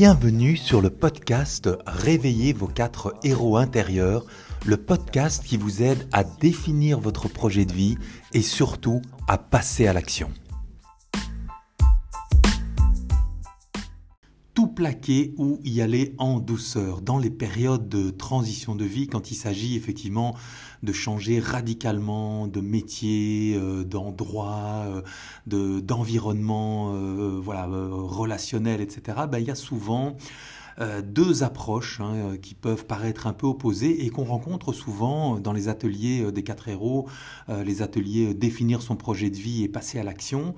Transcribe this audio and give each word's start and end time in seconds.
Bienvenue 0.00 0.56
sur 0.56 0.80
le 0.80 0.90
podcast 0.90 1.68
Réveillez 1.84 2.52
vos 2.52 2.68
quatre 2.68 3.16
héros 3.24 3.56
intérieurs, 3.56 4.24
le 4.64 4.76
podcast 4.76 5.42
qui 5.42 5.56
vous 5.56 5.82
aide 5.82 6.08
à 6.12 6.22
définir 6.22 7.00
votre 7.00 7.26
projet 7.26 7.64
de 7.64 7.72
vie 7.72 7.98
et 8.32 8.42
surtout 8.42 9.02
à 9.26 9.38
passer 9.38 9.88
à 9.88 9.92
l'action. 9.92 10.30
Tout 14.58 14.66
plaquer 14.66 15.34
ou 15.36 15.60
y 15.62 15.82
aller 15.82 16.16
en 16.18 16.40
douceur 16.40 17.00
dans 17.00 17.16
les 17.16 17.30
périodes 17.30 17.88
de 17.88 18.10
transition 18.10 18.74
de 18.74 18.84
vie 18.84 19.06
quand 19.06 19.30
il 19.30 19.36
s'agit 19.36 19.76
effectivement 19.76 20.34
de 20.82 20.92
changer 20.92 21.38
radicalement 21.38 22.48
de 22.48 22.60
métier, 22.60 23.54
euh, 23.56 23.84
d'endroit, 23.84 24.84
euh, 24.88 25.02
de, 25.46 25.78
d'environnement 25.78 26.92
euh, 26.92 27.38
voilà, 27.40 27.68
relationnel, 27.70 28.80
etc. 28.80 29.18
Ben, 29.30 29.38
il 29.38 29.46
y 29.46 29.52
a 29.52 29.54
souvent 29.54 30.16
euh, 30.80 31.02
deux 31.02 31.42
approches 31.42 32.00
hein, 32.00 32.14
euh, 32.14 32.36
qui 32.36 32.54
peuvent 32.54 32.86
paraître 32.86 33.26
un 33.26 33.32
peu 33.32 33.46
opposées 33.48 34.04
et 34.04 34.10
qu'on 34.10 34.24
rencontre 34.24 34.72
souvent 34.72 35.40
dans 35.40 35.52
les 35.52 35.68
ateliers 35.68 36.22
euh, 36.22 36.30
des 36.30 36.44
quatre 36.44 36.68
héros, 36.68 37.08
les 37.48 37.82
ateliers 37.82 38.34
définir 38.34 38.82
son 38.82 38.94
projet 38.94 39.30
de 39.30 39.36
vie 39.36 39.64
et 39.64 39.68
passer 39.68 39.98
à 39.98 40.04
l'action. 40.04 40.54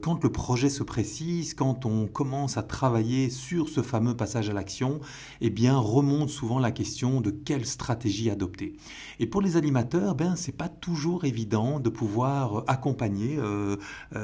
quand 0.00 0.24
le 0.24 0.32
projet 0.32 0.68
se 0.68 0.82
précise, 0.82 1.54
quand 1.54 1.86
on 1.86 2.06
commence 2.06 2.56
à 2.56 2.62
travailler 2.62 3.30
sur 3.30 3.68
ce 3.68 3.82
fameux 3.82 4.16
passage 4.16 4.50
à 4.50 4.52
l'action, 4.52 5.00
eh 5.40 5.50
bien 5.50 5.76
remonte 5.76 6.30
souvent 6.30 6.58
la 6.58 6.72
question 6.72 7.20
de 7.20 7.30
quelle 7.30 7.66
stratégie 7.66 8.30
adopter. 8.30 8.76
Et 9.20 9.26
pour 9.26 9.40
les 9.40 9.56
animateurs, 9.56 10.14
ben 10.14 10.34
c'est 10.36 10.56
pas 10.56 10.68
toujours 10.68 11.24
évident 11.24 11.78
de 11.78 11.90
pouvoir 11.90 12.64
accompagner 12.66 13.38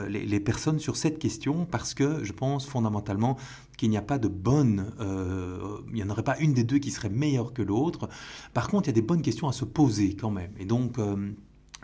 les, 0.09 0.27
les 0.27 0.41
personnes 0.41 0.79
sur 0.79 0.97
cette 0.97 1.19
question 1.19 1.67
parce 1.71 1.95
que 1.95 2.25
je 2.25 2.33
pense 2.33 2.67
fondamentalement 2.67 3.37
qu'il 3.83 3.91
n'y 3.91 3.97
a 3.97 4.03
pas 4.03 4.21
de 4.21 4.29
bonne, 4.29 4.93
euh, 5.01 5.79
il 5.89 5.95
n'y 5.95 6.05
en 6.05 6.11
aurait 6.11 6.23
pas 6.23 6.39
une 6.39 6.55
des 6.55 6.63
deux 6.63 6.79
qui 6.79 6.93
serait 6.93 7.09
meilleure 7.09 7.53
que 7.53 7.63
l'autre. 7.63 8.09
Par 8.55 8.69
contre, 8.69 8.87
il 8.87 8.91
y 8.91 8.95
a 8.95 9.01
des 9.01 9.03
bonnes 9.03 9.23
questions 9.23 9.49
à 9.49 9.53
se 9.53 9.65
poser 9.65 10.15
quand 10.15 10.31
même. 10.31 10.53
Et 10.61 10.67
donc, 10.67 11.01
euh, 11.01 11.33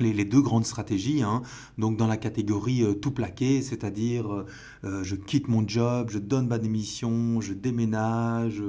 les, 0.01 0.25
deux 0.25 0.41
grandes 0.41 0.67
stratégies, 0.67 1.23
hein. 1.23 1.43
donc 1.79 1.97
dans 1.97 2.07
la 2.07 2.17
catégorie 2.17 2.83
euh, 2.83 2.95
tout 2.95 3.11
plaqué, 3.11 3.63
c'est-à-dire 3.63 4.45
je 4.85 5.17
quitte 5.17 5.49
mon 5.49 5.67
job, 5.67 6.09
je 6.11 6.19
donne 6.19 6.47
ma 6.47 6.59
démission, 6.59 7.41
je 7.41 7.53
déménage, 7.53 8.63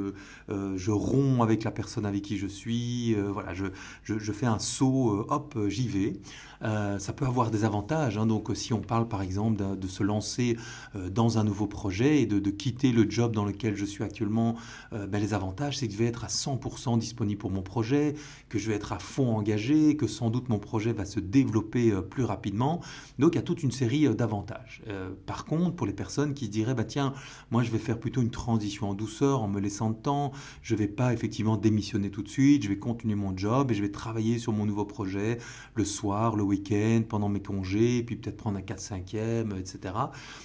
je 0.49 0.91
romps 0.91 1.44
avec 1.44 1.63
la 1.63 1.71
personne 1.71 2.05
avec 2.05 2.23
qui 2.23 2.38
je 2.38 2.47
suis, 2.47 3.13
voilà, 3.13 3.53
je, 3.53 3.67
je, 4.03 4.31
fais 4.31 4.47
un 4.47 4.58
saut, 4.59 5.25
hop, 5.30 5.58
j'y 5.67 5.88
vais. 5.88 6.13
Euh, 6.61 6.99
ça 6.99 7.13
peut 7.13 7.25
avoir 7.25 7.52
des 7.52 7.64
avantages. 7.64 8.17
Hein. 8.17 8.25
Donc, 8.25 8.49
si 8.53 8.73
on 8.73 8.81
parle 8.81 9.08
par 9.08 9.21
exemple 9.21 9.61
de, 9.77 9.88
se 9.88 10.03
lancer 10.03 10.58
euh, 10.95 11.09
dans 11.09 11.38
un 11.38 11.43
nouveau 11.43 11.67
projet 11.67 12.21
et 12.21 12.25
de, 12.25 12.49
quitter 12.49 12.91
le 12.91 13.09
job 13.09 13.33
dans 13.33 13.45
lequel 13.45 13.75
je 13.75 13.86
suis 13.86 14.03
actuellement, 14.03 14.55
euh, 14.93 15.08
ben, 15.08 15.19
les 15.19 15.33
avantages, 15.33 15.77
c'est 15.77 15.88
que 15.88 15.93
je 15.93 15.99
vais 15.99 16.05
être 16.05 16.23
à 16.23 16.27
100% 16.27 16.99
disponible 16.99 17.39
pour 17.39 17.52
mon 17.52 17.61
projet, 17.61 18.16
que 18.49 18.59
je 18.59 18.67
vais 18.67 18.75
être 18.75 18.91
à 18.91 18.99
fond 18.99 19.36
engagé, 19.36 19.95
que 19.95 20.08
sans 20.08 20.30
doute 20.30 20.49
mon 20.49 20.59
projet 20.59 20.91
va 20.91 21.05
se 21.05 21.19
développer 21.20 21.92
plus 22.09 22.23
rapidement. 22.23 22.81
Donc, 23.17 23.34
il 23.34 23.36
y 23.36 23.39
a 23.39 23.44
toute 23.44 23.64
une 23.64 23.72
série 23.72 24.08
d'avantages. 24.16 24.84
par 25.26 25.45
contre, 25.45 25.76
pour 25.76 25.88
les 25.88 25.94
personnes 25.94 26.34
qui 26.34 26.45
se 26.45 26.52
diraient, 26.52 26.73
bah, 26.73 26.84
tiens, 26.84 27.14
moi, 27.52 27.64
je 27.64 27.72
vais 27.72 27.78
faire 27.78 28.00
plutôt 28.00 28.22
une 28.22 28.31
transition 28.31 28.89
en 28.89 28.94
douceur, 28.94 29.42
en 29.42 29.48
me 29.48 29.59
laissant 29.59 29.89
de 29.89 29.95
temps, 29.95 30.31
je 30.61 30.73
ne 30.73 30.80
vais 30.80 30.88
pas 30.88 31.14
effectivement 31.14 31.58
démissionner 31.58 32.09
tout 32.09 32.23
de 32.23 32.30
suite, 32.30 32.64
je 32.64 32.70
vais 32.70 32.80
continuer 32.80 33.16
mon 33.16 33.36
job 33.36 33.72
et 33.72 33.73
je 33.73 33.81
vais 33.81 33.92
travailler 33.92 34.39
sur 34.39 34.53
mon 34.53 34.66
nouveau 34.66 34.86
projet 34.86 35.38
le 35.76 35.86
soir, 35.86 36.36
le 36.36 36.44
week-end, 36.44 37.03
pendant 37.08 37.30
mes 37.30 37.42
congés, 37.42 38.04
puis 38.04 38.16
peut-être 38.16 38.38
prendre 38.38 38.58
un 38.58 38.61
4-5e, 38.61 39.58
etc. 39.58 39.94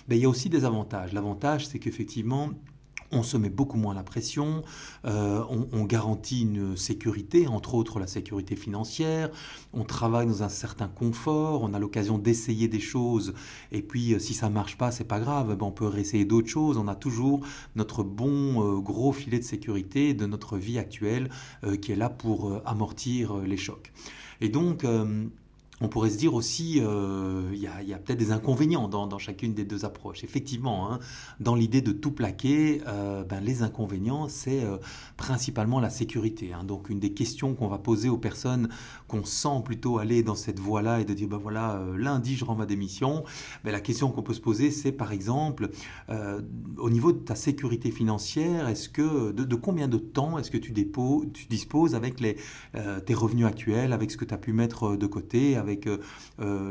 Ben, 0.09 0.17
il 0.17 0.19
y 0.19 0.25
a 0.25 0.29
aussi 0.29 0.49
des 0.49 0.65
avantages. 0.65 1.13
L'avantage, 1.13 1.67
c'est 1.67 1.79
qu'effectivement, 1.79 2.51
on 3.13 3.23
se 3.23 3.37
met 3.37 3.51
beaucoup 3.51 3.77
moins 3.77 3.95
la 3.95 4.03
pression, 4.03 4.63
euh, 5.05 5.43
on, 5.49 5.85
garantit 5.85 6.43
une 6.43 6.77
sécurité, 6.77 7.47
entre 7.47 7.75
autres 7.75 8.01
la 8.01 8.07
sécurité 8.07 8.57
financière, 8.57 9.31
on 9.73 9.85
travaille 9.85 10.27
dans 10.27 10.43
un 10.43 10.49
certain 10.49 10.89
confort, 10.89 11.63
on 11.63 11.75
a 11.75 11.79
l'occasion 11.79 12.19
d'essayer 12.19 12.69
des 12.69 12.81
choses, 12.81 13.35
et 13.71 13.83
puis 13.83 14.15
euh, 14.15 14.19
si 14.19 14.35
ça 14.35 14.49
marche 14.49 14.79
pas, 14.79 14.91
c'est 14.91 15.05
pas 15.05 15.21
grave, 15.21 15.55
ben, 15.55 15.67
on 15.67 15.71
peut 15.71 15.87
réessayer 15.87 16.25
d'autres 16.25 16.49
choses, 16.49 16.77
on 16.77 16.89
a 16.89 16.95
toujours 16.95 17.41
notre 17.77 18.03
bon 18.03 18.63
euh, 18.63 18.81
gros 18.81 19.13
filet 19.13 19.39
de 19.39 19.45
sécurité 19.45 20.15
de 20.15 20.27
notre 20.27 20.57
vie 20.57 20.79
actuelle 20.79 21.31
qui 21.81 21.93
est 21.93 21.97
là 21.97 22.09
pour 22.09 22.61
amortir 22.65 23.37
les 23.39 23.57
chocs. 23.57 23.93
Et 24.41 24.49
donc, 24.49 24.85
on 25.81 25.89
pourrait 25.89 26.11
se 26.11 26.17
dire 26.17 26.35
aussi, 26.35 26.81
euh, 26.81 27.51
il 27.53 27.59
y 27.59 27.67
a, 27.67 27.99
peut-être 27.99 28.19
des 28.19 28.31
inconvénients 28.31 28.89
dans, 28.89 29.19
chacune 29.19 29.55
des 29.55 29.65
deux 29.65 29.85
approches. 29.85 30.23
Effectivement, 30.25 30.93
hein, 30.93 30.99
dans 31.41 31.55
l'idée 31.55 31.81
de 31.81 31.93
tout 31.93 32.13
plaquer, 32.13 32.81
euh, 32.87 33.25
ben, 33.25 33.41
les 33.41 33.63
inconvénients, 33.63 34.29
c'est 34.29 34.65
euh, 34.65 34.77
principalement 35.17 35.81
la 35.81 35.91
sécurité. 35.91 36.53
Hein. 36.53 36.65
Donc, 36.65 36.91
une 36.91 37.01
des 37.01 37.13
questions 37.13 37.55
qu'on 37.55 37.69
va 37.69 37.79
poser 37.79 38.09
aux 38.09 38.19
personnes 38.19 38.69
qu'on 39.09 39.25
sent 39.25 39.63
plutôt 39.65 39.99
aller 39.99 40.23
dans 40.23 40.35
cette 40.35 40.61
voie-là 40.61 41.01
et 41.01 41.05
de 41.05 41.15
dire, 41.15 41.29
ben 41.29 41.39
voilà, 41.39 41.83
lundi, 41.97 42.37
je 42.37 42.45
rends 42.45 42.55
ma 42.55 42.67
démission, 42.67 43.25
ben, 43.65 43.73
la 43.73 43.81
question 43.81 44.11
qu'on 44.11 44.23
peut 44.23 44.35
se 44.35 44.41
poser, 44.41 44.71
c'est 44.71 44.93
par 44.93 45.13
exemple, 45.13 45.71
au 46.79 46.91
niveau 46.91 47.13
de 47.13 47.19
ta 47.19 47.35
sécurité 47.35 47.91
financière, 47.91 48.69
est-ce 48.69 48.89
que 48.89 49.33
de, 49.33 49.55
combien 49.55 49.89
de 49.89 49.99
temps 49.99 50.39
est-ce 50.39 50.51
que 50.51 50.59
tu, 50.59 50.73
tu 50.73 51.47
disposes 51.49 51.95
avec 51.95 52.21
les, 52.21 52.37
tes 53.07 53.15
revenus 53.15 53.47
actuels, 53.47 53.93
avec 53.93 54.11
ce 54.11 54.17
que 54.17 54.25
tu 54.25 54.35
as 54.35 54.39
pu 54.39 54.53
mettre 54.53 54.97
de 54.97 55.07
côté, 55.07 55.57
avec 55.65 55.87
euh, 55.87 55.99
euh, 56.41 56.71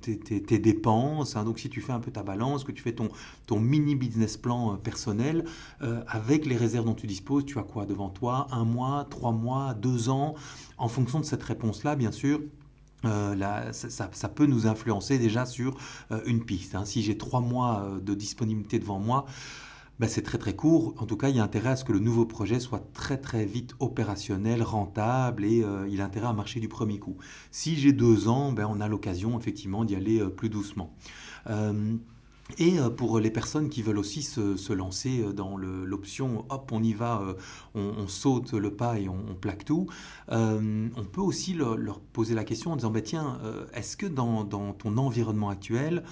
tes, 0.00 0.58
dépenses. 0.58 1.36
Hein. 1.36 1.44
donc 1.44 1.58
si 1.58 1.68
tu 1.68 1.80
fais 1.80 1.92
un 1.92 2.00
peu 2.00 2.10
ta 2.10 2.22
balance, 2.22 2.64
que 2.64 2.72
tu 2.72 2.82
fais 2.82 2.92
ton, 2.92 3.10
ton 3.46 3.60
mini 3.60 3.94
business 3.94 4.36
plan 4.36 4.72
euh, 4.72 4.76
personnel, 4.76 5.44
avec 6.06 6.46
les 6.46 6.56
réserves 6.56 6.86
dont 6.86 6.94
tu 6.94 7.06
disposes, 7.06 7.44
tu 7.44 7.58
as 7.58 7.62
quoi 7.62 7.86
devant 7.86 8.08
toi? 8.08 8.46
Un 8.50 8.64
mois, 8.64 9.06
trois 9.10 9.32
mois, 9.32 9.74
deux 9.74 10.08
ans? 10.08 10.34
En 10.78 10.88
fonction 10.88 11.20
de 11.20 11.24
cette 11.24 11.42
réponse-là, 11.42 11.96
bien 11.96 12.12
sûr, 12.12 12.40
ça, 13.02 14.28
peut 14.28 14.46
nous 14.46 14.66
influencer 14.66 15.18
déjà 15.18 15.44
sur 15.44 15.76
une 16.26 16.44
piste. 16.44 16.74
Hein. 16.74 16.84
Si 16.84 17.02
j'ai 17.02 17.18
trois 17.18 17.40
mois 17.40 17.98
de 18.00 18.14
disponibilité 18.14 18.78
devant 18.78 19.00
moi, 19.00 19.26
ben, 19.98 20.08
c'est 20.08 20.22
très 20.22 20.38
très 20.38 20.56
court. 20.56 20.94
En 20.98 21.06
tout 21.06 21.16
cas, 21.16 21.28
il 21.28 21.36
y 21.36 21.40
a 21.40 21.44
intérêt 21.44 21.70
à 21.70 21.76
ce 21.76 21.84
que 21.84 21.92
le 21.92 21.98
nouveau 21.98 22.26
projet 22.26 22.60
soit 22.60 22.92
très 22.92 23.18
très 23.18 23.44
vite 23.44 23.74
opérationnel, 23.78 24.62
rentable 24.62 25.44
et 25.44 25.62
euh, 25.62 25.86
il 25.88 26.00
a 26.00 26.04
intérêt 26.04 26.26
à 26.26 26.32
marcher 26.32 26.60
du 26.60 26.68
premier 26.68 26.98
coup. 26.98 27.16
Si 27.50 27.76
j'ai 27.76 27.92
deux 27.92 28.28
ans, 28.28 28.52
ben, 28.52 28.66
on 28.68 28.80
a 28.80 28.88
l'occasion 28.88 29.38
effectivement 29.38 29.84
d'y 29.84 29.94
aller 29.94 30.20
euh, 30.20 30.28
plus 30.28 30.48
doucement. 30.48 30.94
Euh, 31.48 31.96
et 32.58 32.78
euh, 32.78 32.90
pour 32.90 33.18
les 33.18 33.30
personnes 33.30 33.68
qui 33.68 33.82
veulent 33.82 33.98
aussi 33.98 34.22
se, 34.22 34.72
lancer 34.72 35.20
euh, 35.20 35.32
dans 35.32 35.56
l'option 35.56 36.44
hop, 36.48 36.70
on 36.72 36.82
y 36.82 36.92
va, 36.92 37.20
euh, 37.22 37.34
on, 37.74 38.06
saute 38.08 38.52
le 38.52 38.74
pas 38.74 38.98
et 38.98 39.08
on, 39.08 39.34
plaque 39.40 39.64
tout, 39.64 39.86
on 40.28 41.04
peut 41.10 41.20
aussi 41.20 41.54
leur, 41.54 42.00
poser 42.00 42.34
la 42.34 42.44
question 42.44 42.72
en 42.72 42.76
disant 42.76 42.90
bah, 42.90 43.00
tiens, 43.00 43.38
est-ce 43.74 43.96
que 43.96 44.06
dans, 44.06 44.44
ton 44.44 44.96
environnement 44.96 45.48
actuel, 45.48 46.02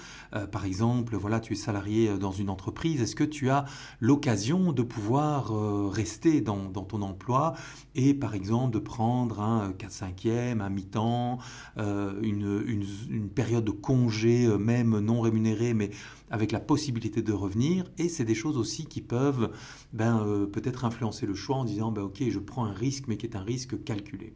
par 0.51 0.65
exemple, 0.65 1.15
voilà, 1.15 1.39
tu 1.39 1.53
es 1.53 1.55
salarié 1.55 2.17
dans 2.17 2.31
une 2.31 2.49
entreprise, 2.49 3.01
est-ce 3.01 3.15
que 3.15 3.23
tu 3.23 3.49
as 3.49 3.65
l'occasion 3.99 4.73
de 4.73 4.81
pouvoir 4.81 5.51
rester 5.91 6.41
dans, 6.41 6.69
ton 6.69 7.01
emploi 7.01 7.53
et 7.95 8.13
par 8.13 8.33
exemple 8.33 8.73
de 8.73 8.79
prendre 8.79 9.41
un 9.41 9.71
4-5e, 9.71 10.61
un 10.61 10.69
mi-temps, 10.69 11.39
une, 11.77 12.63
une, 12.67 13.29
période 13.29 13.65
de 13.65 13.71
congé, 13.71 14.47
même 14.57 14.99
non 14.99 15.21
rémunéré, 15.21 15.73
mais 15.73 15.91
avec 16.31 16.51
la 16.51 16.59
possibilité 16.59 17.21
de 17.21 17.33
revenir. 17.33 17.85
Et 17.97 18.09
c'est 18.09 18.25
des 18.25 18.35
choses 18.35 18.57
aussi 18.57 18.85
qui 18.85 19.01
peuvent 19.01 19.51
ben, 19.93 20.25
euh, 20.25 20.47
peut-être 20.47 20.85
influencer 20.85 21.27
le 21.27 21.35
choix 21.35 21.57
en 21.57 21.65
disant 21.65 21.91
ben, 21.91 22.01
ok, 22.01 22.23
je 22.27 22.39
prends 22.39 22.65
un 22.65 22.73
risque, 22.73 23.05
mais 23.07 23.17
qui 23.17 23.27
est 23.27 23.35
un 23.35 23.43
risque 23.43 23.83
calculé. 23.83 24.33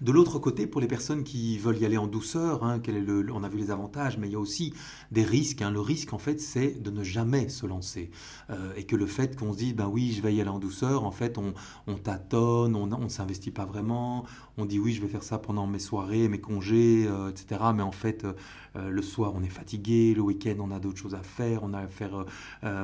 De 0.00 0.12
l'autre 0.12 0.38
côté, 0.38 0.66
pour 0.66 0.80
les 0.80 0.86
personnes 0.86 1.24
qui 1.24 1.58
veulent 1.58 1.78
y 1.78 1.84
aller 1.84 1.96
en 1.96 2.06
douceur, 2.06 2.64
hein, 2.64 2.80
on 3.32 3.42
a 3.42 3.48
vu 3.48 3.58
les 3.58 3.70
avantages, 3.70 4.18
mais 4.18 4.28
il 4.28 4.32
y 4.32 4.36
a 4.36 4.40
aussi 4.40 4.74
des 5.12 5.22
risques. 5.22 5.62
Hein. 5.62 5.70
Le 5.70 5.80
risque, 5.80 6.12
en 6.12 6.18
fait, 6.18 6.40
c'est 6.40 6.82
de 6.82 6.90
ne 6.90 7.02
jamais 7.02 7.48
se 7.48 7.66
lancer. 7.66 8.10
Euh, 8.50 8.72
et 8.76 8.84
que 8.84 8.96
le 8.96 9.06
fait 9.06 9.36
qu'on 9.36 9.52
se 9.52 9.58
dise, 9.58 9.74
ben 9.74 9.88
oui, 9.88 10.12
je 10.12 10.22
vais 10.22 10.34
y 10.34 10.40
aller 10.40 10.50
en 10.50 10.58
douceur, 10.58 11.04
en 11.04 11.10
fait, 11.10 11.38
on, 11.38 11.54
on 11.86 11.94
tâtonne, 11.94 12.74
on 12.74 12.86
ne 12.86 13.08
s'investit 13.08 13.50
pas 13.50 13.64
vraiment, 13.64 14.24
on 14.56 14.66
dit 14.66 14.78
oui, 14.78 14.92
je 14.92 15.02
vais 15.02 15.08
faire 15.08 15.22
ça 15.22 15.38
pendant 15.38 15.66
mes 15.66 15.78
soirées, 15.78 16.28
mes 16.28 16.40
congés, 16.40 17.06
euh, 17.06 17.30
etc. 17.30 17.60
Mais 17.74 17.82
en 17.82 17.92
fait, 17.92 18.24
euh, 18.76 18.90
le 18.90 19.02
soir, 19.02 19.32
on 19.34 19.42
est 19.42 19.48
fatigué, 19.48 20.14
le 20.14 20.22
week-end, 20.22 20.56
on 20.58 20.70
a 20.70 20.80
d'autres 20.80 20.98
choses 20.98 21.14
à 21.14 21.22
faire, 21.22 21.62
on 21.62 21.72
a 21.72 21.80
à 21.80 21.86
faire 21.86 22.24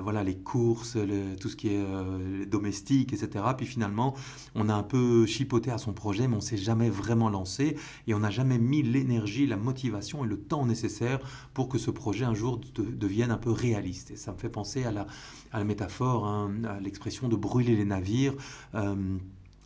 voilà, 0.02 0.22
les 0.22 0.36
courses, 0.36 0.96
tout 1.40 1.48
ce 1.48 1.56
qui 1.56 1.68
est 1.68 2.46
domestique, 2.46 3.12
etc. 3.12 3.44
Puis 3.56 3.66
finalement, 3.66 4.14
on 4.54 4.68
a 4.68 4.74
un 4.74 4.82
peu 4.82 5.26
chipoté 5.26 5.70
à 5.70 5.78
son 5.78 5.92
projet, 5.92 6.28
mais 6.28 6.34
on 6.34 6.38
ne 6.38 6.42
s'est 6.42 6.56
jamais 6.56 6.90
lancé 7.30 7.76
et 8.06 8.14
on 8.14 8.20
n'a 8.20 8.30
jamais 8.30 8.58
mis 8.58 8.82
l'énergie, 8.82 9.46
la 9.46 9.56
motivation 9.56 10.24
et 10.24 10.28
le 10.28 10.40
temps 10.40 10.66
nécessaire 10.66 11.18
pour 11.54 11.68
que 11.68 11.78
ce 11.78 11.90
projet 11.90 12.24
un 12.24 12.34
jour 12.34 12.60
devienne 12.74 13.30
un 13.30 13.38
peu 13.38 13.50
réaliste. 13.50 14.10
Et 14.10 14.16
ça 14.16 14.32
me 14.32 14.38
fait 14.38 14.48
penser 14.48 14.84
à 14.84 14.92
la, 14.92 15.06
à 15.52 15.58
la 15.58 15.64
métaphore, 15.64 16.26
hein, 16.26 16.52
à 16.64 16.80
l'expression 16.80 17.28
de 17.28 17.36
brûler 17.36 17.76
les 17.76 17.84
navires. 17.84 18.34
Euh, 18.74 18.94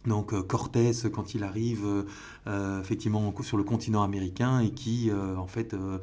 donc 0.06 0.34
Cortés 0.46 0.92
quand 1.12 1.34
il 1.34 1.44
arrive 1.44 2.04
euh, 2.46 2.80
effectivement 2.80 3.32
sur 3.40 3.56
le 3.56 3.64
continent 3.64 4.02
américain 4.02 4.60
et 4.60 4.70
qui 4.70 5.10
euh, 5.10 5.34
en 5.36 5.46
fait 5.46 5.72
euh, 5.72 5.98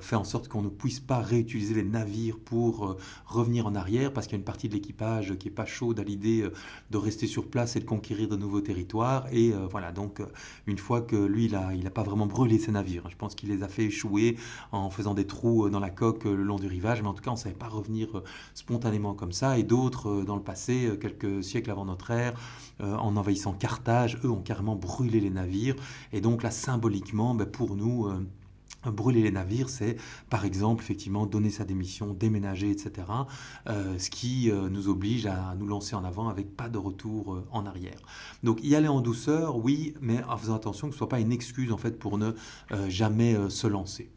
fait 0.00 0.14
en 0.14 0.22
sorte 0.22 0.46
qu'on 0.46 0.62
ne 0.62 0.68
puisse 0.68 1.00
pas 1.00 1.18
réutiliser 1.18 1.74
les 1.74 1.82
navires 1.82 2.38
pour 2.38 2.96
revenir 3.26 3.66
en 3.66 3.74
arrière 3.74 4.12
parce 4.12 4.26
qu'il 4.26 4.34
y 4.34 4.38
a 4.38 4.38
une 4.38 4.44
partie 4.44 4.68
de 4.68 4.74
l'équipage 4.74 5.36
qui 5.38 5.48
est 5.48 5.52
pas 5.52 5.66
chaude 5.66 5.98
à 5.98 6.04
l'idée 6.04 6.48
de 6.90 6.98
rester 6.98 7.26
sur 7.26 7.48
place 7.48 7.74
et 7.74 7.80
de 7.80 7.84
conquérir 7.84 8.28
de 8.28 8.36
nouveaux 8.36 8.60
territoires. 8.60 9.26
Et 9.32 9.52
voilà 9.70 9.90
donc 9.90 10.22
une 10.66 10.78
fois 10.78 11.00
que 11.02 11.16
lui 11.16 11.46
il 11.46 11.56
a 11.56 11.74
il 11.74 11.86
a 11.86 11.90
pas 11.90 12.02
vraiment 12.02 12.26
brûlé 12.26 12.58
ses 12.58 12.70
navires 12.70 13.08
je 13.10 13.16
pense 13.16 13.34
qu'il 13.34 13.48
les 13.48 13.62
a 13.62 13.68
fait 13.68 13.84
échouer 13.84 14.36
en 14.70 14.90
faisant 14.90 15.14
des 15.14 15.26
trous 15.26 15.68
dans 15.68 15.80
la 15.80 15.90
coque 15.90 16.24
le 16.24 16.42
long 16.42 16.56
du 16.56 16.68
rivage 16.68 17.02
mais 17.02 17.08
en 17.08 17.14
tout 17.14 17.22
cas 17.22 17.30
on 17.30 17.36
savait 17.36 17.54
pas 17.54 17.68
revenir 17.68 18.22
spontanément 18.54 19.14
comme 19.14 19.32
ça. 19.32 19.58
Et 19.58 19.64
d'autres 19.64 20.22
dans 20.22 20.36
le 20.36 20.42
passé 20.42 20.96
quelques 21.00 21.42
siècles 21.42 21.70
avant 21.70 21.84
notre 21.84 22.10
ère 22.12 22.34
en 22.80 23.16
envahissant 23.32 23.52
Carthage 23.54 24.18
eux 24.24 24.30
ont 24.30 24.42
carrément 24.42 24.76
brûlé 24.76 25.20
les 25.20 25.30
navires 25.30 25.76
et 26.12 26.20
donc 26.20 26.42
là, 26.42 26.50
symboliquement, 26.50 27.34
ben, 27.34 27.46
pour 27.46 27.76
nous, 27.76 28.06
euh, 28.06 28.26
Brûler 28.84 29.22
les 29.22 29.30
navires, 29.30 29.68
c'est 29.68 29.96
par 30.28 30.44
exemple 30.44 30.82
effectivement 30.82 31.24
donner 31.24 31.50
sa 31.50 31.64
démission, 31.64 32.14
déménager, 32.14 32.68
etc. 32.72 33.06
Euh, 33.68 33.96
ce 33.96 34.10
qui 34.10 34.50
euh, 34.50 34.68
nous 34.68 34.88
oblige 34.88 35.26
à 35.26 35.54
nous 35.56 35.68
lancer 35.68 35.94
en 35.94 36.02
avant 36.02 36.28
avec 36.28 36.56
pas 36.56 36.68
de 36.68 36.78
retour 36.78 37.44
en 37.52 37.64
arrière. 37.64 38.00
Donc 38.42 38.58
y 38.64 38.74
aller 38.74 38.88
en 38.88 39.00
douceur, 39.00 39.56
oui, 39.56 39.94
mais 40.00 40.24
en 40.24 40.36
faisant 40.36 40.56
attention 40.56 40.88
que 40.88 40.94
ce 40.94 40.98
soit 40.98 41.08
pas 41.08 41.20
une 41.20 41.30
excuse 41.30 41.70
en 41.70 41.76
fait 41.76 41.96
pour 41.96 42.18
ne 42.18 42.32
jamais 42.88 43.36
se 43.50 43.68
lancer. 43.68 44.10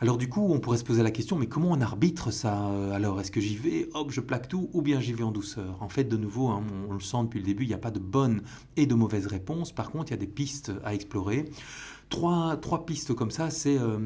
Alors 0.00 0.18
du 0.18 0.28
coup, 0.28 0.46
on 0.50 0.60
pourrait 0.60 0.76
se 0.76 0.84
poser 0.84 1.02
la 1.02 1.10
question, 1.10 1.36
mais 1.38 1.46
comment 1.46 1.70
on 1.70 1.80
arbitre 1.80 2.30
ça 2.30 2.68
euh, 2.68 2.92
Alors, 2.92 3.20
est-ce 3.20 3.30
que 3.30 3.40
j'y 3.40 3.56
vais, 3.56 3.88
hop, 3.94 4.10
je 4.10 4.20
plaque 4.20 4.48
tout, 4.48 4.68
ou 4.74 4.82
bien 4.82 5.00
j'y 5.00 5.14
vais 5.14 5.22
en 5.22 5.30
douceur? 5.30 5.78
En 5.80 5.88
fait, 5.88 6.04
de 6.04 6.16
nouveau, 6.16 6.48
hein, 6.48 6.62
on, 6.88 6.92
le 6.92 7.00
sent 7.00 7.16
depuis 7.22 7.40
le 7.40 7.46
début, 7.46 7.64
il 7.64 7.68
n'y 7.68 7.74
a 7.74 7.78
pas 7.78 7.90
de 7.90 7.98
bonne 7.98 8.42
et 8.76 8.86
de 8.86 8.94
mauvaise 8.94 9.26
réponse. 9.26 9.72
Par 9.72 9.90
contre, 9.90 10.10
il 10.10 10.10
y 10.10 10.14
a 10.14 10.20
des 10.20 10.26
pistes 10.26 10.72
à 10.84 10.94
explorer. 10.94 11.46
Trois, 12.10 12.56
trois 12.58 12.84
pistes 12.84 13.14
comme 13.14 13.30
ça, 13.30 13.50
c'est... 13.50 13.78
Euh, 13.78 13.98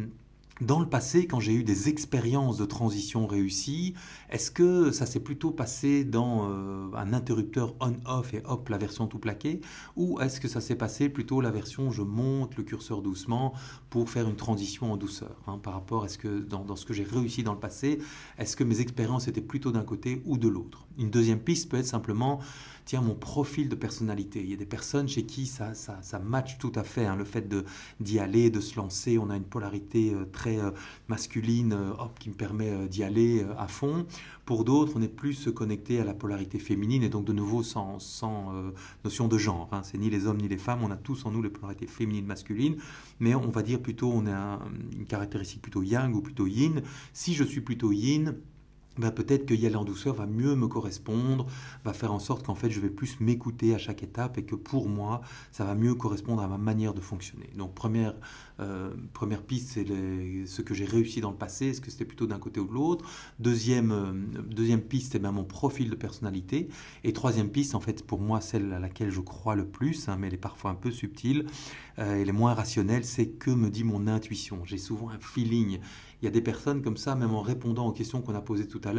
dans 0.61 0.79
le 0.79 0.87
passé, 0.87 1.27
quand 1.27 1.41
j'ai 1.41 1.55
eu 1.55 1.65
des 1.65 1.89
expériences 1.89 2.59
de 2.59 2.67
transition 2.67 3.27
réussies, 3.27 3.95
est-ce 4.29 4.51
que 4.51 4.91
ça 4.91 5.07
s'est 5.07 5.21
plutôt 5.21 5.51
passé 5.53 6.05
dans 6.05 6.51
euh, 6.51 6.91
un 6.95 7.15
interrupteur 7.15 7.75
on-off 7.81 8.35
et 8.35 8.43
hop, 8.45 8.69
la 8.69 8.77
version 8.77 9.07
tout 9.07 9.19
plaqué 9.19 9.63
Ou 9.97 10.21
est-ce 10.21 10.39
que 10.39 10.49
ça 10.49 10.61
s'est 10.61 10.77
passé 10.77 11.09
plutôt 11.09 11.41
la 11.41 11.51
version 11.51 11.91
je 11.91 12.03
monte 12.03 12.57
le 12.57 12.63
curseur 12.63 13.01
doucement 13.01 13.55
pour 13.89 14.11
faire 14.11 14.29
une 14.29 14.37
transition 14.37 14.93
en 14.93 14.99
douceur 14.99 15.35
hein, 15.47 15.59
Par 15.63 15.73
rapport 15.73 16.05
à 16.05 16.09
ce 16.09 16.19
que 16.19 16.41
dans, 16.41 16.63
dans 16.63 16.77
ce 16.77 16.85
que 16.85 16.93
j'ai 16.93 17.05
réussi 17.05 17.43
dans 17.43 17.55
le 17.55 17.61
passé, 17.61 17.99
est-ce 18.37 18.55
que 18.55 18.65
mes 18.65 18.81
expériences 18.81 19.29
étaient 19.29 19.41
plutôt 19.41 19.73
d'un 19.73 19.85
côté 19.85 20.21
ou 20.27 20.37
de 20.37 20.49
l'autre? 20.49 20.87
Une 20.99 21.11
deuxième 21.11 21.41
piste 21.41 21.71
peut 21.71 21.79
être 21.79 21.87
simplement 21.87 22.41
tiens, 22.91 23.03
mon 23.03 23.15
profil 23.15 23.69
de 23.69 23.77
personnalité. 23.77 24.41
Il 24.43 24.51
y 24.51 24.55
a 24.55 24.57
des 24.57 24.67
personnes 24.67 25.09
chez 25.09 25.25
qui 25.25 25.47
ça, 25.47 25.75
ça, 25.75 25.99
ça 26.03 26.19
match 26.19 26.59
tout 26.59 26.73
à 26.75 26.83
fait. 26.83 27.07
Hein, 27.07 27.15
le 27.15 27.25
fait 27.25 27.49
d'y 28.01 28.19
aller, 28.19 28.51
de 28.51 28.59
se 28.59 28.75
lancer, 28.75 29.17
on 29.17 29.31
a 29.31 29.37
une 29.37 29.45
polarité 29.45 30.13
euh, 30.13 30.25
très 30.25 30.59
euh, 30.59 30.73
masculine 31.07 31.73
euh, 31.73 31.93
hop, 32.01 32.19
qui 32.19 32.31
me 32.31 32.35
permet 32.35 32.89
d'y 32.89 33.05
aller 33.05 33.47
à 33.57 33.69
fond. 33.69 34.07
Pour 34.45 34.65
d'autres, 34.65 34.95
on 34.97 35.03
est 35.03 35.09
plus 35.09 35.49
connecté 35.55 36.01
à 36.01 36.05
la 36.05 36.15
polarité 36.15 36.59
féminine 36.59 37.05
et 37.05 37.09
donc 37.09 37.25
de 37.25 37.33
nouveau 37.33 37.63
sans, 37.63 38.01
sans 38.01 38.53
notion 39.05 39.29
de 39.29 39.39
genre. 39.39 39.69
Hein. 39.71 39.83
C'est 39.85 39.99
ni 39.99 40.11
les 40.11 40.27
hommes 40.27 40.39
ni 40.39 40.49
les 40.49 40.59
femmes, 40.59 40.81
on 40.83 40.91
a 40.91 40.97
tous 40.97 41.25
en 41.27 41.31
nous 41.31 41.43
les 41.43 41.51
polarités 41.51 41.87
féminines, 41.87 42.27
masculines, 42.27 42.77
mais 43.21 43.37
on 43.37 43.51
va 43.51 43.63
dire 43.63 43.81
plutôt, 43.81 44.11
on 44.13 44.27
a 44.27 44.59
une 44.99 45.05
caractéristique 45.05 45.63
plutôt 45.63 45.85
yang 45.85 46.13
ou 46.17 46.21
plutôt 46.21 46.49
yin. 46.49 46.83
Si 47.13 47.35
je 47.35 47.45
suis 47.45 47.61
plutôt 47.61 47.93
yin, 47.93 48.35
bah, 48.99 49.11
peut-être 49.13 49.47
que 49.47 49.55
aller 49.55 49.77
en 49.77 49.85
douceur 49.85 50.15
va 50.15 50.27
mieux 50.27 50.57
me 50.57 50.67
correspondre, 50.67 51.47
va 51.85 51.93
faire 51.93 52.13
en 52.13 52.19
sorte 52.19 52.45
qu'en 52.45 52.55
fait 52.55 52.71
je 52.71 52.81
vais 52.81 52.91
plus 52.91 53.21
m'écouter 53.21 53.75
à 53.75 53.79
chaque 53.79 54.03
étape 54.03 54.37
et 54.37 54.43
que 54.43 54.57
pour 54.57 54.89
moi 54.89 55.21
ça 55.53 55.65
va 55.65 55.75
mieux 55.75 55.95
correspondre 55.95 56.43
à 56.43 56.49
ma 56.49 56.59
manière 56.59 56.93
de 56.93 57.01
fonctionner. 57.01 57.51
Donc 57.57 57.75
première, 57.75 58.15
euh, 58.59 58.91
première 59.13 59.43
piste 59.43 59.71
c'est 59.71 59.87
ce 59.87 60.63
que 60.63 60.75
j'ai 60.75 60.85
réussi 60.85 61.21
dans 61.21 61.31
le 61.31 61.37
passé, 61.37 61.67
est-ce 61.69 61.81
que 61.81 61.91
c'était 61.91 62.05
plutôt 62.05 62.27
d'un 62.27 62.39
côté 62.39 62.59
ou 62.59 62.67
de 62.67 62.73
l'autre? 62.73 63.05
Deuxième, 63.39 63.93
euh, 63.93 64.13
deuxième 64.43 64.83
piste 64.83 65.13
c'est 65.13 65.19
bien 65.19 65.33
mon 65.33 65.45
profil 65.45 65.89
de 65.89 65.97
personnalité. 65.97 66.69
Et 67.05 67.13
troisième 67.13 67.51
piste 67.51 67.75
en 67.75 67.81
fait 67.81 68.05
pour 68.05 68.21
moi 68.21 68.41
celle 68.41 68.73
à 68.73 68.81
laquelle 68.81 69.11
je 69.11 69.21
crois 69.21 69.55
le 69.55 69.67
plus, 69.67 70.09
hein, 70.09 70.17
mais 70.19 70.27
elle 70.27 70.35
est 70.35 70.37
parfois 70.37 70.73
un 70.73 70.75
peu 70.75 70.91
subtile, 70.91 71.47
euh, 71.99 72.21
elle 72.21 72.29
est 72.29 72.33
moins 72.33 72.55
rationnelle, 72.55 73.05
c'est 73.05 73.29
que 73.29 73.51
me 73.51 73.71
dit 73.71 73.85
mon 73.85 74.09
intuition. 74.09 74.63
J'ai 74.65 74.79
souvent 74.79 75.11
un 75.11 75.19
feeling 75.21 75.79
il 76.23 76.27
y 76.27 76.29
a 76.29 76.31
des 76.31 76.43
personnes 76.43 76.83
comme 76.83 76.97
ça, 76.97 77.15
même 77.15 77.33
en 77.33 77.41
répondant 77.41 77.87
aux 77.87 77.93
questions 77.93 78.21
qu'on 78.21 78.35
a 78.35 78.43
posées 78.43 78.69
tout 78.69 78.81
à 78.85 78.90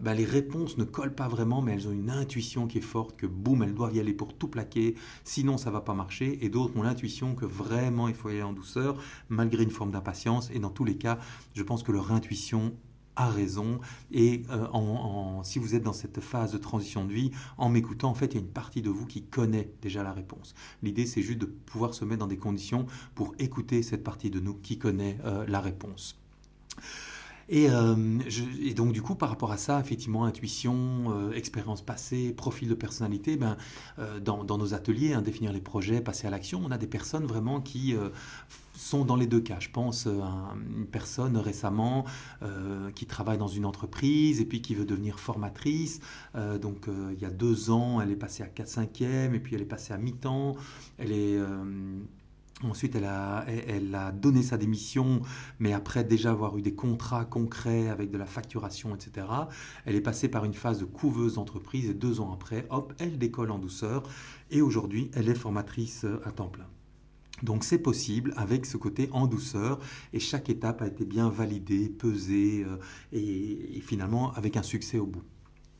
ben, 0.00 0.14
les 0.14 0.24
réponses 0.24 0.78
ne 0.78 0.84
collent 0.84 1.14
pas 1.14 1.28
vraiment, 1.28 1.62
mais 1.62 1.72
elles 1.72 1.88
ont 1.88 1.92
une 1.92 2.10
intuition 2.10 2.66
qui 2.66 2.78
est 2.78 2.82
forte, 2.82 3.16
que 3.16 3.26
boum, 3.26 3.62
elles 3.62 3.74
doivent 3.74 3.94
y 3.94 4.00
aller 4.00 4.14
pour 4.14 4.34
tout 4.34 4.48
plaquer, 4.48 4.94
sinon 5.24 5.58
ça 5.58 5.70
va 5.70 5.80
pas 5.80 5.94
marcher. 5.94 6.44
Et 6.44 6.48
d'autres 6.48 6.76
ont 6.76 6.82
l'intuition 6.82 7.34
que 7.34 7.44
vraiment 7.44 8.08
il 8.08 8.14
faut 8.14 8.28
y 8.28 8.32
aller 8.32 8.42
en 8.42 8.52
douceur, 8.52 9.02
malgré 9.28 9.62
une 9.62 9.70
forme 9.70 9.90
d'impatience. 9.90 10.50
Et 10.52 10.58
dans 10.58 10.70
tous 10.70 10.84
les 10.84 10.96
cas, 10.96 11.18
je 11.54 11.62
pense 11.62 11.82
que 11.82 11.92
leur 11.92 12.12
intuition 12.12 12.74
a 13.16 13.28
raison. 13.28 13.80
Et 14.12 14.42
euh, 14.50 15.42
si 15.42 15.58
vous 15.58 15.74
êtes 15.74 15.82
dans 15.82 15.92
cette 15.92 16.20
phase 16.20 16.52
de 16.52 16.58
transition 16.58 17.04
de 17.04 17.12
vie, 17.12 17.30
en 17.58 17.68
m'écoutant, 17.68 18.10
en 18.10 18.14
fait, 18.14 18.26
il 18.26 18.34
y 18.34 18.38
a 18.38 18.40
une 18.40 18.52
partie 18.52 18.82
de 18.82 18.90
vous 18.90 19.06
qui 19.06 19.22
connaît 19.22 19.70
déjà 19.82 20.02
la 20.02 20.12
réponse. 20.12 20.54
L'idée, 20.82 21.06
c'est 21.06 21.22
juste 21.22 21.38
de 21.38 21.46
pouvoir 21.46 21.94
se 21.94 22.04
mettre 22.04 22.20
dans 22.20 22.26
des 22.26 22.38
conditions 22.38 22.86
pour 23.14 23.34
écouter 23.38 23.82
cette 23.82 24.04
partie 24.04 24.30
de 24.30 24.40
nous 24.40 24.54
qui 24.54 24.78
connaît 24.78 25.18
euh, 25.24 25.44
la 25.46 25.60
réponse. 25.60 26.18
Euh, 27.52 28.18
et, 28.62 28.74
donc 28.74 28.92
du 28.92 29.02
coup, 29.02 29.14
par 29.14 29.28
rapport 29.28 29.52
à 29.52 29.56
ça, 29.56 29.80
effectivement, 29.80 30.24
intuition, 30.24 31.06
euh, 31.08 31.32
expérience 31.32 31.82
passée, 31.82 32.32
profil 32.32 32.68
de 32.68 32.74
personnalité, 32.74 33.36
ben, 33.36 33.56
euh, 33.98 34.20
dans, 34.20 34.44
nos 34.44 34.74
ateliers, 34.74 35.14
hein, 35.14 35.22
définir 35.22 35.52
les 35.52 35.60
projets, 35.60 36.00
passer 36.00 36.26
à 36.26 36.30
l'action, 36.30 36.62
on 36.64 36.70
a 36.70 36.78
des 36.78 36.86
personnes 36.86 37.26
vraiment 37.26 37.60
qui 37.60 37.94
sont 38.74 39.04
dans 39.04 39.16
les 39.16 39.26
deux 39.26 39.40
cas. 39.40 39.58
Je 39.60 39.68
pense 39.70 40.06
à 40.06 40.54
une 40.76 40.86
personne 40.86 41.36
récemment 41.36 42.04
qui 42.94 43.06
travaille 43.06 43.38
dans 43.38 43.48
une 43.48 43.64
entreprise 43.64 44.40
et 44.40 44.44
puis 44.44 44.62
qui 44.62 44.74
veut 44.74 44.84
devenir 44.84 45.18
formatrice. 45.18 46.00
donc 46.60 46.86
il 47.12 47.18
y 47.18 47.24
a 47.24 47.30
deux 47.30 47.70
ans, 47.70 48.00
elle 48.00 48.10
est 48.10 48.16
passée 48.16 48.42
à 48.42 48.46
4-5e 48.46 49.34
et 49.34 49.40
puis 49.40 49.54
elle 49.54 49.62
est 49.62 49.66
passée 49.66 49.92
à 49.92 49.98
mi-temps. 49.98 50.56
Elle 50.98 51.12
est 51.12 51.38
Ensuite, 52.62 52.94
elle 52.94 53.04
a, 53.06 54.12
donné 54.12 54.42
sa 54.42 54.58
démission, 54.58 55.22
mais 55.58 55.72
après 55.72 56.04
déjà 56.04 56.30
avoir 56.30 56.58
eu 56.58 56.62
des 56.62 56.74
contrats 56.74 57.24
concrets 57.24 57.88
avec 57.88 58.10
de 58.10 58.18
la 58.18 58.26
facturation, 58.26 58.94
etc. 58.94 59.26
Elle 59.86 59.96
est 59.96 60.02
passée 60.02 60.28
par 60.28 60.44
une 60.44 60.52
phase 60.52 60.78
de 60.78 60.84
couveuse 60.84 61.34
d'entreprise 61.34 61.88
et 61.88 61.94
deux 61.94 62.20
ans 62.20 62.32
après, 62.32 62.66
hop, 62.68 62.92
elle 62.98 63.18
décolle 63.18 63.50
en 63.50 63.58
douceur 63.58 64.02
et 64.50 64.60
aujourd'hui, 64.60 65.10
elle 65.14 65.28
est 65.28 65.34
formatrice 65.34 66.04
à 66.24 66.32
temps 66.32 66.48
plein. 66.48 66.66
Donc 67.42 67.64
c'est 67.64 67.78
possible 67.78 68.34
avec 68.36 68.66
ce 68.66 68.76
côté 68.76 69.08
en 69.12 69.26
douceur 69.26 69.78
et 70.12 70.20
chaque 70.20 70.50
étape 70.50 70.82
a 70.82 70.86
été 70.86 71.06
bien 71.06 71.30
validée, 71.30 71.88
pesée 71.88 72.66
euh, 72.66 72.76
et 73.12 73.80
finalement 73.80 74.32
avec 74.32 74.58
un 74.58 74.62
succès 74.62 74.98
au 74.98 75.06
bout. 75.06 75.22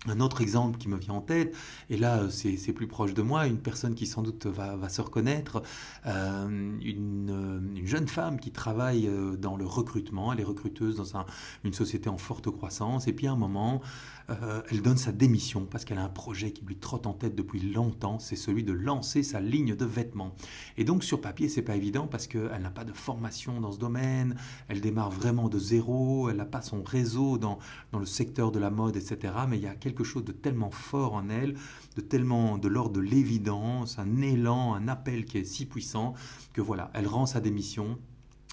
Un 0.07 0.21
autre 0.21 0.41
exemple 0.41 0.79
qui 0.79 0.89
me 0.89 0.97
vient 0.97 1.13
en 1.13 1.21
tête, 1.21 1.55
et 1.91 1.99
là 1.99 2.31
c'est 2.31 2.73
plus 2.73 2.87
proche 2.87 3.13
de 3.13 3.21
moi, 3.21 3.47
une 3.47 3.59
personne 3.59 3.95
qui 3.95 4.07
sans 4.07 4.23
doute 4.23 4.47
va, 4.47 4.89
se 4.89 5.03
reconnaître, 5.03 5.63
euh, 6.07 6.49
une, 6.81 7.83
jeune 7.85 8.09
femme 8.09 8.41
qui 8.41 8.51
travaille 8.51 9.07
euh, 9.07 9.37
dans 9.37 9.57
le 9.57 9.67
recrutement, 9.67 10.33
elle 10.33 10.41
est 10.41 10.45
recruteuse 10.45 10.97
dans 10.97 11.27
une 11.65 11.75
société 11.75 12.09
en 12.09 12.17
forte 12.17 12.51
croissance, 12.51 13.09
et 13.09 13.13
puis 13.13 13.27
à 13.27 13.33
un 13.33 13.37
moment, 13.37 13.83
euh, 14.31 14.63
elle 14.71 14.81
donne 14.81 14.97
sa 14.97 15.13
démission 15.13 15.67
parce 15.67 15.85
qu'elle 15.85 15.99
a 15.99 16.05
un 16.05 16.09
projet 16.09 16.53
qui 16.53 16.65
lui 16.65 16.77
trotte 16.77 17.07
en 17.07 17.13
tête 17.13 17.35
depuis 17.35 17.61
longtemps, 17.61 18.19
c'est 18.19 18.37
celui 18.37 18.63
de 18.63 18.73
lancer 18.73 19.23
sa 19.23 19.41
ligne 19.41 19.75
de 19.75 19.85
vêtements. 19.85 20.35
Et 20.79 20.85
donc 20.85 21.05
sur 21.05 21.21
papier, 21.21 21.49
c'est 21.49 21.63
pas 21.63 21.77
évident 21.77 22.07
parce 22.07 22.27
qu'elle 22.27 22.63
n'a 22.63 22.71
pas 22.71 22.85
de 22.85 22.93
formation 22.93 23.61
dans 23.61 23.73
ce 23.73 23.79
domaine, 23.79 24.37
elle 24.69 24.81
démarre 24.81 25.11
vraiment 25.11 25.49
de 25.49 25.59
zéro, 25.59 26.31
elle 26.31 26.37
n'a 26.37 26.45
pas 26.45 26.63
son 26.63 26.83
réseau 26.83 27.39
dans, 27.39 27.59
dans 27.93 27.99
le 27.99 28.07
secteur 28.07 28.53
de 28.53 28.59
la 28.59 28.71
mode, 28.71 28.97
etc. 28.97 29.35
Mais 29.49 29.59
il 29.59 29.63
y 29.65 29.67
a 29.67 29.75
quelque 29.91 30.05
chose 30.05 30.25
de 30.25 30.33
tellement 30.33 30.71
fort 30.71 31.15
en 31.15 31.29
elle, 31.29 31.57
de 31.97 32.01
tellement 32.01 32.59
de 32.59 32.69
l'ordre 32.69 32.95
de 32.95 33.01
l'évidence, 33.01 33.99
un 33.99 34.23
élan, 34.23 34.75
un 34.75 34.89
appel 34.89 35.25
qui 35.25 35.39
est 35.39 35.45
si 35.45 35.67
puissant 35.67 36.15
que 36.53 36.61
voilà, 36.61 36.91
elle 36.95 37.07
rend 37.07 37.27
sa 37.27 37.41
démission 37.41 37.99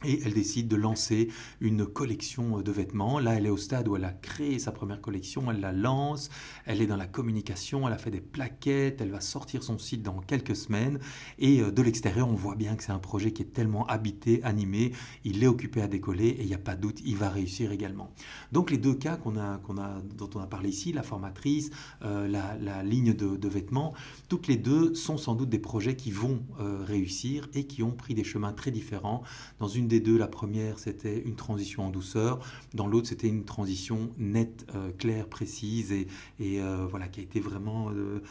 et 0.06 0.22
elle 0.24 0.34
décide 0.34 0.68
de 0.68 0.76
lancer 0.76 1.30
une 1.60 1.86
collection 1.88 2.62
de 2.62 2.72
vêtements. 2.72 3.20
Là, 3.20 3.34
elle 3.34 3.48
est 3.48 3.52
au 3.52 3.58
stade 3.58 3.88
où 3.88 3.96
elle 3.96 4.06
a 4.06 4.12
créé 4.14 4.60
sa 4.60 4.72
première 4.72 5.02
collection, 5.02 5.50
elle 5.50 5.60
la 5.60 5.72
lance, 5.72 6.30
elle 6.66 6.82
est 6.82 6.88
dans 6.88 6.98
la 6.98 7.08
communication, 7.08 7.88
elle 7.88 7.94
a 7.94 7.98
fait 7.98 8.12
des 8.12 8.22
plaquettes, 8.22 9.02
elle 9.02 9.10
va 9.10 9.22
sortir 9.22 9.64
son 9.64 9.80
site 9.80 10.04
dans 10.04 10.20
quelques 10.20 10.56
semaines. 10.56 11.00
Et 11.40 11.62
euh, 11.62 11.72
de 11.72 11.82
l'extérieur, 11.82 12.30
on 12.30 12.36
voit 12.36 12.56
bien 12.56 12.76
que 12.76 12.84
c'est 12.84 12.92
un 12.92 13.00
projet 13.00 13.32
qui 13.32 13.42
est 13.42 13.54
tellement 13.54 13.88
habité, 13.88 14.44
animé, 14.44 14.92
il 15.24 15.44
est 15.44 15.48
occupé 15.48 15.82
à 15.82 15.88
décoller 15.88 16.28
et 16.28 16.42
il 16.42 16.48
n'y 16.48 16.54
a 16.54 16.60
pas 16.60 16.76
de 16.76 16.82
doute, 16.82 17.02
il 17.04 17.18
va 17.18 17.30
réussir 17.30 17.72
également. 17.72 18.14
Donc 18.52 18.70
les 18.70 18.78
deux 18.78 18.94
cas 18.94 19.18
dont 19.18 20.30
on 20.36 20.40
a 20.40 20.48
parlé 20.48 20.70
ici, 20.70 20.94
la 20.94 21.04
formatrice, 21.04 21.72
euh, 22.04 22.28
la, 22.28 22.84
ligne 22.84 23.14
de, 23.14 23.48
vêtements, 23.48 23.94
toutes 24.30 24.48
les 24.48 24.58
deux 24.58 24.94
sont 24.94 25.18
sans 25.18 25.34
doute 25.34 25.50
des 25.50 25.60
projets 25.60 25.96
qui 25.96 26.12
vont 26.12 26.44
euh, 26.60 26.84
réussir 26.84 27.50
et 27.56 27.66
qui 27.66 27.82
ont 27.82 27.92
pris 27.92 28.14
des 28.14 28.24
chemins 28.24 28.54
très 28.54 28.72
différents 28.72 29.24
dans 29.60 29.68
une 29.68 29.87
des 29.88 30.00
deux, 30.00 30.18
la 30.18 30.28
première, 30.28 30.80
c'était 30.80 31.20
une 31.20 31.36
transition 31.36 31.86
en 31.86 31.90
douceur. 31.90 32.40
Dans 32.74 32.88
l'autre, 32.88 33.08
c'était 33.08 33.28
une 33.28 33.44
transition 33.44 34.10
nette, 34.18 34.66
euh, 34.76 34.92
claire, 34.98 35.28
précise 35.28 35.92
et, 35.92 36.08
euh, 36.42 36.86
voilà, 36.90 37.08
qui 37.08 37.20
a 37.20 37.24
été 37.24 37.40
vraiment 37.40 37.90
euh, 37.92 38.22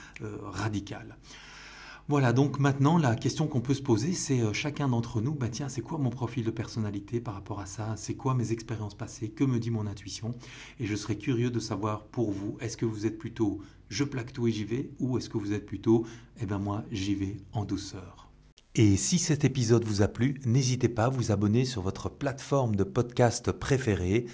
radicale. 0.43 1.17
Voilà, 2.09 2.33
donc 2.33 2.61
maintenant, 2.61 2.99
la 2.99 3.17
question 3.17 3.49
qu'on 3.49 3.61
peut 3.61 3.75
se 3.75 3.83
poser, 3.83 4.13
c'est 4.13 4.53
chacun 4.55 4.89
d'entre 4.89 5.21
nous, 5.21 5.35
bah 5.35 5.49
tiens, 5.49 5.69
c'est 5.69 5.81
quoi 5.81 5.99
mon 5.99 6.11
profil 6.11 6.45
de 6.45 6.53
personnalité 6.53 7.21
par 7.21 7.35
rapport 7.35 7.59
à 7.59 7.67
ça? 7.67 7.95
C'est 7.97 8.15
quoi 8.15 8.35
mes 8.35 8.53
expériences 8.53 8.95
passées? 8.95 9.29
Que 9.29 9.43
me 9.43 9.59
dit 9.59 9.73
mon 9.73 9.89
intuition? 9.89 10.37
Et 10.79 10.87
je 10.87 10.95
serais 10.95 11.17
curieux 11.17 11.51
de 11.51 11.59
savoir 11.59 12.05
pour 12.05 12.31
vous, 12.31 12.57
est-ce 12.61 12.77
que 12.77 12.87
vous 12.87 13.07
êtes 13.07 13.19
plutôt 13.19 13.61
je 13.89 14.05
plaque 14.05 14.33
tout 14.33 14.49
et 14.49 14.53
j'y 14.53 14.65
vais 14.65 14.91
Ou 14.99 15.19
est-ce 15.19 15.29
que 15.29 15.39
vous 15.39 15.53
êtes 15.53 15.67
plutôt, 15.67 16.07
eh 16.41 16.47
ben 16.47 16.59
moi, 16.59 16.85
j'y 16.91 17.15
vais 17.15 17.37
en 17.53 17.65
douceur 17.65 18.26
et 18.79 18.99
si 18.99 19.19
cet 19.19 19.47
épisode 19.47 19.85
vous 19.85 20.03
a 20.03 20.09
plu, 20.09 20.39
n'hésitez 20.45 20.91
pas 20.91 21.07
à 21.07 21.09
vous 21.09 21.33
abonner 21.33 21.65
sur 21.65 21.81
votre 21.81 22.11
plateforme 22.11 22.77
de 22.77 22.85
podcast 22.85 23.51
préférée 23.51 24.27